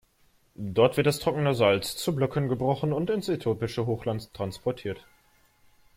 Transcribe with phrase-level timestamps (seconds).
[0.55, 5.05] Dort wird das trockene Salz zu Blöcken gebrochen und ins äthiopische Hochland transportiert.